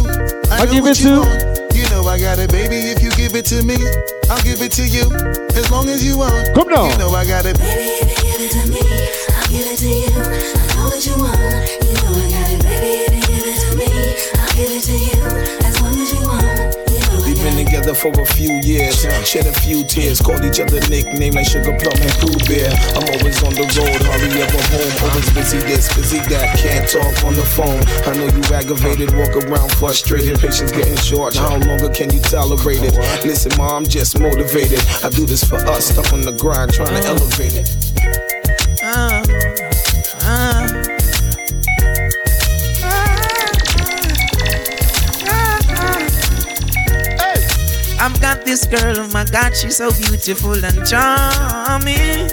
I 0.54 0.60
I'll 0.62 0.70
give 0.70 0.84
what 0.84 0.94
it 0.96 1.02
you 1.02 1.16
to- 1.16 1.20
want. 1.26 1.74
You 1.74 1.90
know 1.90 2.06
I 2.06 2.20
got 2.20 2.38
it, 2.38 2.52
baby. 2.52 2.76
If 2.76 3.02
you 3.02 3.10
give 3.10 3.34
it 3.34 3.44
to 3.46 3.60
me, 3.64 3.74
I'll 4.30 4.40
give 4.42 4.62
it 4.62 4.70
to 4.78 4.86
you. 4.86 5.02
As 5.58 5.68
long 5.72 5.88
as 5.88 6.06
you 6.06 6.16
want. 6.18 6.54
Come 6.54 6.68
now. 6.68 6.88
You 6.88 6.96
know 6.98 7.10
I 7.10 7.26
got 7.26 7.44
it. 7.44 7.58
Baby, 7.58 7.90
if 7.90 8.06
you 8.06 8.16
give 8.22 8.40
it 8.40 8.52
to 8.54 8.70
me, 8.70 8.80
I'll 9.34 9.48
give 9.50 9.66
it 9.66 9.78
to 9.82 9.88
you. 9.88 10.14
I 10.14 10.74
know 10.78 10.84
what 10.86 11.04
you 11.04 11.16
want. 11.18 11.81
To 14.82 14.98
you. 14.98 15.22
As 15.62 15.80
long 15.80 15.94
as 15.94 16.10
you 16.10 16.26
want. 16.26 16.42
You 16.90 16.98
know 16.98 17.22
I 17.22 17.30
We've 17.30 17.38
been 17.38 17.54
together 17.64 17.94
for 17.94 18.10
a 18.10 18.26
few 18.34 18.50
years, 18.66 19.06
shed 19.22 19.46
a 19.46 19.54
few 19.62 19.84
tears, 19.84 20.20
called 20.20 20.44
each 20.44 20.58
other 20.58 20.82
nicknames 20.90 21.36
like 21.36 21.46
Sugar 21.46 21.78
Plum 21.78 21.94
and 22.02 22.14
Pooh 22.18 22.34
Bear. 22.50 22.66
I'm 22.98 23.06
always 23.14 23.38
on 23.46 23.54
the 23.54 23.62
road, 23.78 24.02
hardly 24.02 24.42
ever 24.42 24.58
home, 24.74 24.92
always 25.06 25.30
busy 25.30 25.58
this, 25.58 25.86
busy 25.94 26.18
that, 26.34 26.58
can't 26.58 26.88
talk 26.90 27.14
on 27.22 27.34
the 27.34 27.46
phone. 27.46 27.78
I 28.10 28.18
know 28.18 28.26
you 28.26 28.42
aggravated, 28.50 29.14
walk 29.14 29.38
around 29.38 29.70
frustrated, 29.78 30.40
patience 30.40 30.72
getting 30.72 30.96
short. 30.96 31.36
How 31.36 31.56
longer 31.58 31.88
can 31.88 32.12
you 32.12 32.20
tolerate 32.20 32.82
it? 32.82 32.98
Listen, 33.24 33.52
ma, 33.56 33.76
I'm 33.76 33.86
just 33.86 34.18
motivated. 34.18 34.82
I 35.04 35.10
do 35.10 35.26
this 35.26 35.44
for 35.44 35.62
us, 35.70 35.94
stuck 35.94 36.12
on 36.12 36.22
the 36.22 36.32
grind, 36.32 36.72
trying 36.74 36.90
to 36.90 37.06
elevate 37.06 37.54
it. 37.54 37.70
Uh, 38.82 39.22
uh. 40.26 40.61
This 48.52 48.66
girl, 48.66 48.98
oh 48.98 49.08
my 49.14 49.24
God, 49.24 49.56
she's 49.56 49.78
so 49.78 49.90
beautiful 49.92 50.52
and 50.52 50.76
charming. 50.84 52.28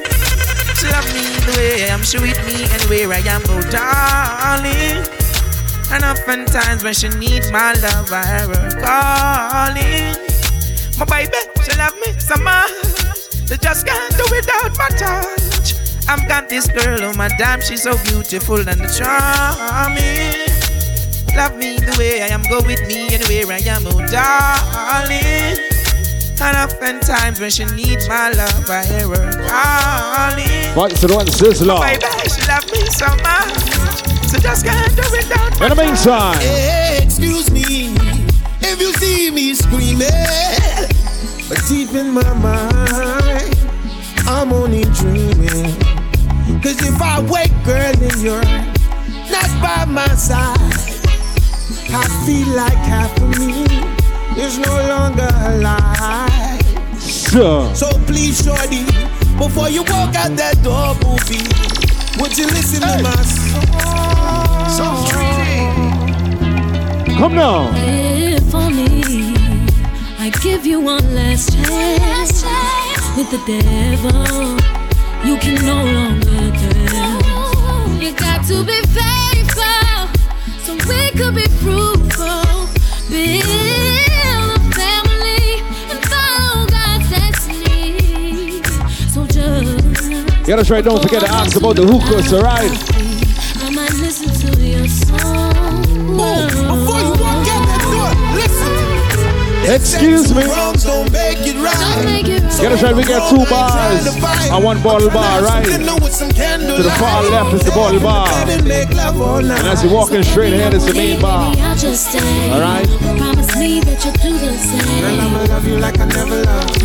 She 0.75 0.87
love 0.91 1.07
me 1.15 1.23
the 1.47 1.53
way 1.55 1.83
I 1.85 1.93
am, 1.95 2.03
she 2.03 2.19
with 2.19 2.35
me 2.45 2.67
anywhere 2.75 3.15
I 3.15 3.23
am, 3.23 3.41
oh 3.47 3.63
darling. 3.71 4.99
And 5.93 6.03
oftentimes 6.03 6.83
when 6.83 6.93
she 6.93 7.07
needs 7.07 7.49
my 7.53 7.71
love, 7.79 8.11
I 8.11 8.25
hear 8.27 8.51
her 8.51 8.69
calling. 8.83 10.11
My 10.99 11.05
baby, 11.07 11.39
she 11.63 11.77
love 11.79 11.95
me 12.03 12.11
so 12.19 12.35
much, 12.43 13.47
they 13.47 13.55
just 13.55 13.87
can't 13.87 14.11
do 14.17 14.25
without 14.29 14.77
my 14.77 14.89
touch. 14.99 15.73
I've 16.09 16.27
got 16.27 16.49
this 16.49 16.67
girl, 16.67 16.99
oh 17.01 17.13
my 17.13 17.29
damn, 17.37 17.61
she's 17.61 17.83
so 17.83 17.95
beautiful 18.03 18.59
and 18.67 18.81
charming. 18.91 20.51
Love 21.33 21.55
me 21.55 21.79
the 21.79 21.95
way 21.97 22.23
I 22.23 22.27
am, 22.27 22.43
go 22.43 22.59
with 22.67 22.85
me 22.89 23.07
anywhere 23.07 23.55
I 23.55 23.61
am, 23.71 23.87
oh 23.87 24.05
darling. 24.11 25.68
And 26.41 26.55
oftentimes 26.55 27.39
when 27.41 27.49
she 27.49 27.65
needs 27.65 28.07
my 28.07 28.31
love, 28.31 28.69
I 28.69 28.85
hear 28.85 29.07
her 29.07 29.31
calling. 29.49 30.75
Right, 30.75 30.95
so 30.97 31.07
the 31.07 31.15
one 31.15 31.25
sizzler. 31.27 31.81
Baby, 31.81 32.29
she 32.29 32.41
love 32.47 32.63
me 32.71 32.85
so 32.87 33.07
much. 33.23 34.29
So 34.29 34.39
just 34.39 34.65
can't 34.65 34.95
do 34.95 35.03
it 35.03 35.27
down. 35.27 35.51
In 35.63 35.75
the 35.75 35.83
meantime. 35.83 36.39
Hey, 36.39 36.99
excuse 37.03 37.51
me 37.51 37.93
if 38.61 38.79
you 38.79 38.93
see 38.93 39.31
me 39.31 39.53
screaming. 39.53 40.07
But 41.49 41.61
deep 41.67 41.93
in 41.93 42.11
my 42.11 42.33
mind, 42.35 43.57
I'm 44.27 44.53
only 44.53 44.85
dreaming. 44.95 45.75
Cause 46.61 46.81
if 46.81 47.01
I 47.01 47.19
wake, 47.21 47.51
girl, 47.65 47.93
and 48.01 48.21
you're 48.21 48.41
not 49.29 49.49
by 49.61 49.85
my 49.85 50.07
side, 50.15 50.57
I 51.91 52.23
feel 52.25 52.47
like 52.55 52.77
half 52.77 53.15
of 53.21 53.37
me 53.39 53.98
is 54.39 54.57
no 54.57 54.73
longer 54.87 55.27
alive. 55.51 56.61
Sure. 57.01 57.75
So 57.75 57.89
please, 58.07 58.41
shorty, 58.43 58.85
before 59.37 59.69
you 59.69 59.83
walk 59.83 60.15
out 60.15 60.35
that 60.37 60.55
door, 60.63 60.95
booby, 61.01 61.43
would 62.19 62.37
you 62.37 62.47
listen 62.47 62.81
to 62.81 63.03
my 63.03 63.23
song? 64.77 65.07
Come 67.17 67.35
now. 67.35 67.69
If 67.75 68.55
only 68.55 69.35
I 70.19 70.29
give 70.41 70.65
you 70.65 70.79
one 70.79 71.13
last 71.13 71.51
chance 71.53 72.43
with 73.17 73.29
the 73.31 73.41
devil, 73.45 74.57
you 75.27 75.37
can 75.37 75.65
no 75.65 75.83
longer 75.83 76.51
dance. 76.57 78.01
You 78.01 78.11
got 78.13 78.45
to 78.47 78.63
be 78.63 78.79
faithful 78.97 80.07
so 80.63 80.73
we 80.87 81.11
could 81.11 81.35
be 81.35 81.47
fruitful. 81.59 81.98
Yeah, 90.49 90.55
that's 90.55 90.71
right. 90.71 90.83
Don't 90.83 90.99
forget 90.99 91.21
to 91.21 91.29
ask 91.29 91.55
about 91.57 91.75
the 91.75 91.85
hookahs, 91.85 92.31
door, 97.91 98.09
listen. 98.33 98.89
Excuse 99.69 100.33
me. 100.33 100.41
Make 101.13 101.45
it 101.45 101.53
right. 101.61 102.25
Right. 102.81 102.95
We 102.95 103.03
got 103.03 103.29
two 103.29 103.45
bars 103.45 104.07
and 104.49 104.63
one 104.63 104.81
bottle 104.81 105.11
bar, 105.11 105.43
right? 105.43 105.63
To 105.63 105.77
the 105.77 106.95
far 106.97 107.21
left 107.29 107.53
is 107.53 107.63
the 107.63 107.69
bottle 107.69 107.99
bar. 107.99 108.27
And 108.49 108.71
as 109.67 109.83
you're 109.83 109.93
walking 109.93 110.23
straight 110.23 110.53
ahead, 110.53 110.73
it's 110.73 110.85
the 110.85 110.95
main 110.95 111.21
bar. 111.21 111.53
The 111.75 111.95
same. 111.95 112.49
Girl, 114.99 115.21
I'ma 115.21 115.43
love 115.43 115.67
you 115.67 115.77
like 115.77 115.99
I 115.99 116.05
never 116.05 116.41
loved. 116.43 116.79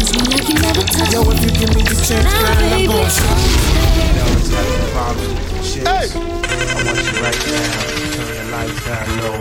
Yo, 1.12 1.22
if 1.30 1.44
you 1.44 1.50
give 1.50 1.74
me 1.74 1.82
this 1.82 2.08
chance, 2.08 2.24
girl, 2.34 2.46
I'm 2.46 2.86
gonna 2.86 3.10
Hey! 5.84 6.08
I 6.08 6.18
want 6.84 6.98
you 7.04 7.18
right 7.22 7.40
now 7.46 7.80
to 7.84 7.96
turn 8.14 8.32
the 8.36 8.44
lights 8.52 8.80
down 8.84 9.08
low. 9.20 9.38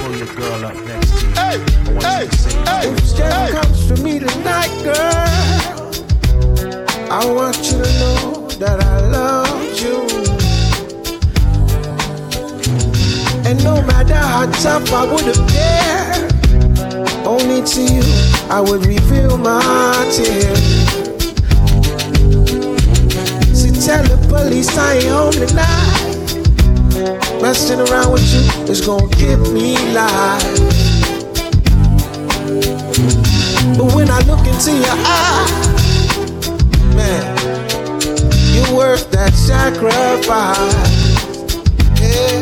Pull 0.00 0.14
your 0.16 0.32
girl 0.34 0.64
up 0.64 0.76
next 0.86 1.10
to 1.20 1.26
you. 1.26 1.32
Hey! 1.34 1.56
I 1.60 1.92
want 1.92 2.04
you 2.04 2.30
to 2.30 2.36
sing. 2.36 2.58
If 2.82 3.06
Steph 3.06 3.50
comes 3.50 3.80
for 3.88 3.96
me 4.02 4.18
tonight, 4.18 4.72
girl, 4.82 4.96
I 7.10 7.12
want 7.26 7.56
you 7.58 7.78
to 7.82 7.90
know 8.00 8.48
that 8.58 8.78
I 8.82 9.00
love 9.08 9.80
you. 9.80 9.96
And 13.46 13.56
no 13.64 13.82
matter 13.82 14.14
how 14.14 14.46
tough 14.62 14.92
I 14.92 15.04
would 15.10 15.28
appear, 15.36 16.28
only 17.26 17.62
to 17.62 17.80
you 17.82 18.02
I 18.48 18.60
would 18.60 18.86
reveal 18.86 19.36
my 19.36 20.10
tears. 20.14 20.99
Is 28.70 28.80
gonna 28.86 29.08
give 29.16 29.40
me 29.52 29.74
life. 29.92 30.44
But 33.76 33.94
when 33.94 34.08
I 34.08 34.20
look 34.30 34.46
into 34.46 34.70
your 34.70 34.98
eyes, 35.04 36.48
man, 36.94 37.36
you're 38.54 38.76
worth 38.76 39.10
that 39.10 39.34
sacrifice. 39.34 40.74
Yeah, 41.98 42.38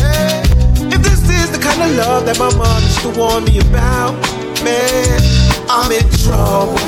yeah. 0.00 0.94
If 0.94 1.02
this 1.02 1.28
is 1.28 1.50
the 1.50 1.58
kind 1.60 1.82
of 1.82 1.90
love 1.96 2.24
that 2.24 2.38
my 2.38 2.48
mom 2.56 2.82
used 2.82 3.02
to 3.02 3.10
warn 3.10 3.44
me 3.44 3.58
about, 3.68 4.14
man, 4.64 5.20
I'm 5.68 5.92
in 5.92 6.08
trouble. 6.24 6.80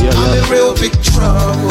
Yeah, 0.00 0.16
I'm 0.16 0.38
in 0.38 0.50
real 0.50 0.74
big 0.74 0.94
trouble. 1.02 1.70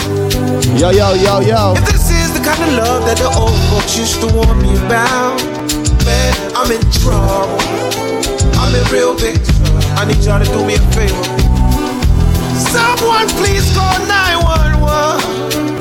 Yo, 0.78 0.92
yo, 0.92 1.14
yo, 1.16 1.40
yo. 1.40 1.74
If 1.76 1.86
this 1.88 2.12
is 2.12 2.34
the 2.38 2.44
kind 2.46 2.62
of 2.62 2.78
love 2.78 3.06
that 3.06 3.18
the 3.18 3.34
old 3.34 3.58
folks 3.72 3.98
used 3.98 4.22
to 4.22 4.28
warn 4.36 4.62
me 4.62 4.78
about, 4.86 5.53
man, 6.06 6.34
I'm 6.56 6.72
in 6.72 6.82
trouble. 6.92 7.58
I'm 8.60 8.74
in 8.76 8.84
real 8.92 9.16
big. 9.16 9.40
I 9.98 10.06
need 10.06 10.24
y'all 10.24 10.40
to 10.40 10.46
do 10.46 10.66
me 10.66 10.76
a 10.76 10.84
favor. 10.92 11.24
Someone 12.56 13.28
please 13.40 13.66
call 13.74 14.00
911. 14.08 15.80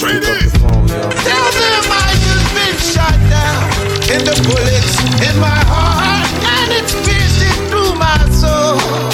Tell 0.00 1.48
them 1.60 1.84
I 1.90 2.08
just 2.24 2.48
been 2.56 2.76
shot 2.78 3.16
down. 3.28 3.62
And 4.12 4.22
the 4.26 4.34
bullets 4.46 4.94
in 5.28 5.38
my 5.40 5.60
heart, 5.70 6.26
and 6.42 6.72
it's 6.72 6.94
piercing 7.06 7.68
through 7.70 7.94
my 7.94 8.18
soul. 8.30 9.09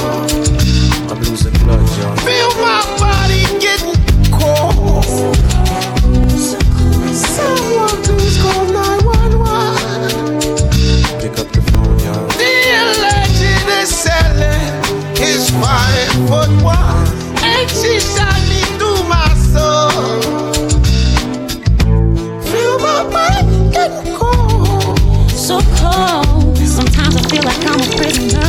Five 16.25 16.49
foot 16.59 17.43
and 17.43 17.71
she 17.71 18.01
shot 18.01 18.41
me 18.49 18.61
through 18.79 19.03
my 19.09 19.29
soul. 19.53 20.23
Feel 22.51 22.79
my 22.79 23.05
body 23.11 23.71
getting 23.73 24.15
cold. 24.17 24.99
So 25.31 25.61
cold. 25.77 26.57
Sometimes 26.59 27.17
I 27.17 27.23
feel 27.29 27.43
like 27.43 27.65
I'm 27.67 27.81
a 27.81 27.97
prisoner. 27.97 28.41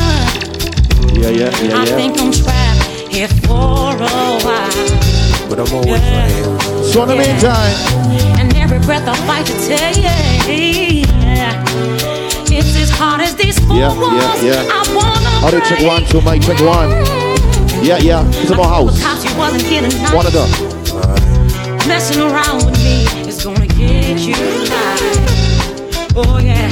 Yeah, 1.19 1.29
yeah, 1.29 1.49
yeah, 1.61 1.77
I 1.77 1.85
yeah. 1.85 1.95
think 1.95 2.19
I'm 2.19 2.31
trapped 2.31 2.83
here 3.11 3.27
for 3.27 3.95
a 3.95 4.39
while. 4.45 5.49
But 5.49 5.59
I'm 5.59 5.73
always 5.73 6.01
right 6.01 6.31
here. 6.31 6.83
So 6.83 7.03
in 7.03 7.09
the 7.09 7.15
meantime, 7.15 7.75
And 8.39 8.55
every 8.55 8.79
breath 8.79 9.07
I 9.07 9.15
fight 9.27 9.45
to 9.45 9.53
tell 9.67 9.93
you, 9.95 11.03
it's 12.49 12.75
as 12.77 12.89
hard 12.89 13.21
as 13.21 13.35
these 13.35 13.59
four 13.65 13.75
Yeah, 13.77 13.93
walls. 13.99 14.43
yeah, 14.43 14.63
yeah. 14.63 14.69
I 14.71 14.83
wanna 14.95 15.45
Audio 15.45 15.59
check 15.61 15.81
one, 15.85 16.05
two, 16.05 16.21
mic 16.21 16.41
check 16.41 16.59
one. 16.61 17.26
Yeah, 17.81 17.97
yeah. 17.99 18.27
It's 18.29 18.51
about 18.51 18.65
house. 18.69 19.01
Cause 19.01 19.23
you 19.23 19.37
wasn't 19.37 19.63
here 19.63 19.81
tonight. 19.81 20.13
One 20.13 20.25
of 20.25 20.33
them. 20.33 20.49
Messing 21.87 22.21
around 22.21 22.65
with 22.65 22.77
me 22.83 23.05
is 23.27 23.43
gonna 23.43 23.65
get 23.67 24.19
you 24.19 24.35
live. 24.35 26.15
Oh 26.15 26.37
yeah, 26.39 26.67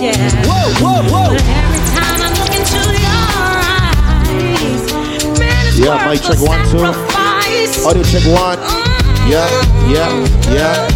yeah. 0.00 0.16
Whoa, 0.46 0.72
whoa, 0.82 1.02
whoa. 1.06 1.30
But 1.30 1.44
every 1.46 1.82
time 1.94 2.18
I 2.18 2.28
look 2.34 2.50
into 2.50 2.80
your 2.98 3.22
eyes, 4.18 5.38
man, 5.38 5.66
it's 5.68 5.78
Yeah, 5.78 6.08
mic 6.08 6.22
check 6.22 6.40
one, 6.40 6.62
two. 6.70 6.82
Audio 7.86 8.02
check 8.02 8.24
one. 8.26 8.58
Yeah, 9.28 9.46
yeah, 9.86 10.10
yeah. 10.52 10.88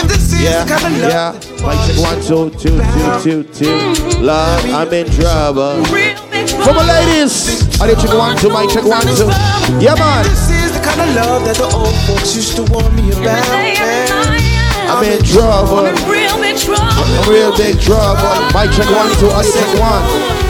If 0.00 0.08
this 0.08 0.32
is 0.32 0.40
Yeah, 0.40 0.64
kind 0.66 0.94
of 0.94 1.00
yeah. 1.02 1.32
Mic 1.60 1.76
check 1.84 1.98
one, 2.00 2.18
two, 2.22 2.50
two, 2.58 2.78
two, 2.78 3.20
two, 3.22 3.42
two. 3.52 3.64
Mm-hmm. 3.66 4.22
Love, 4.24 4.64
I'm 4.70 4.92
in 4.94 5.06
trouble. 5.10 5.84
For 5.84 6.72
my 6.72 6.86
ladies. 6.86 7.61
Audio 7.82 7.96
check 7.96 8.14
one, 8.14 8.36
two, 8.36 8.48
mic 8.48 8.70
check 8.70 8.84
one, 8.84 9.02
two. 9.02 9.26
Yeah, 9.82 9.98
man. 9.98 10.22
This 10.22 10.50
is 10.50 10.70
the 10.70 10.78
kind 10.78 11.00
of 11.00 11.16
love 11.16 11.44
that 11.46 11.56
the 11.56 11.64
old 11.64 11.90
folks 12.06 12.36
used 12.36 12.54
to 12.54 12.62
warn 12.70 12.94
me 12.94 13.10
about, 13.10 13.42
man. 13.42 14.38
I'm 14.86 15.02
in 15.02 15.18
trouble. 15.26 15.90
Real 16.06 16.38
big 16.38 16.62
trouble. 16.62 16.86
I'm 16.86 17.28
real 17.28 17.50
big 17.58 17.80
trouble. 17.82 18.22
Mic 18.54 18.70
check 18.70 18.86
one, 18.86 19.10
two, 19.18 19.26
audio 19.34 19.50
check 19.50 19.80
one. 19.82 20.41